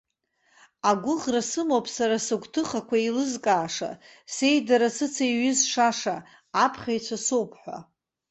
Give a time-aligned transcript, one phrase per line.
[0.89, 3.91] Агәыӷра сымоуп сара сыгәҭыхақәа еилызкааша,
[4.33, 6.15] сеидара сыцеиҩызшаша
[6.63, 7.77] аԥхьаҩцәа соуп ҳәа.